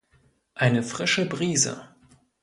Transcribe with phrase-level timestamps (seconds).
[0.55, 1.93] Eine frische Brise.